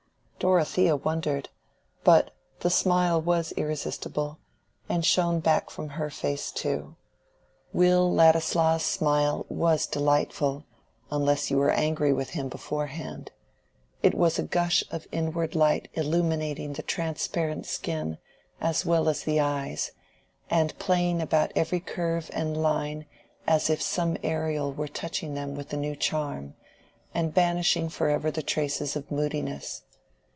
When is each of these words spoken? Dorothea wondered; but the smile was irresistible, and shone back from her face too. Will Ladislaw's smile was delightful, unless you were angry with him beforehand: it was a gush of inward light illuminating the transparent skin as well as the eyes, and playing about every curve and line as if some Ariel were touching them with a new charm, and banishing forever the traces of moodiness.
Dorothea 0.39 0.95
wondered; 0.95 1.49
but 2.03 2.33
the 2.61 2.71
smile 2.71 3.21
was 3.21 3.51
irresistible, 3.57 4.39
and 4.89 5.05
shone 5.05 5.39
back 5.39 5.69
from 5.69 5.89
her 5.89 6.09
face 6.09 6.49
too. 6.51 6.95
Will 7.73 8.11
Ladislaw's 8.11 8.81
smile 8.81 9.45
was 9.49 9.85
delightful, 9.85 10.65
unless 11.11 11.51
you 11.51 11.57
were 11.57 11.69
angry 11.69 12.11
with 12.11 12.31
him 12.31 12.49
beforehand: 12.49 13.29
it 14.01 14.15
was 14.15 14.39
a 14.39 14.41
gush 14.41 14.83
of 14.89 15.05
inward 15.11 15.53
light 15.53 15.89
illuminating 15.93 16.73
the 16.73 16.81
transparent 16.81 17.67
skin 17.67 18.17
as 18.59 18.83
well 18.83 19.07
as 19.07 19.21
the 19.21 19.39
eyes, 19.39 19.91
and 20.49 20.75
playing 20.79 21.21
about 21.21 21.51
every 21.55 21.79
curve 21.79 22.31
and 22.33 22.59
line 22.59 23.05
as 23.45 23.69
if 23.69 23.79
some 23.79 24.17
Ariel 24.23 24.73
were 24.73 24.87
touching 24.87 25.35
them 25.35 25.53
with 25.53 25.71
a 25.71 25.77
new 25.77 25.95
charm, 25.95 26.55
and 27.13 27.31
banishing 27.31 27.89
forever 27.89 28.31
the 28.31 28.41
traces 28.41 28.95
of 28.95 29.11
moodiness. 29.11 29.83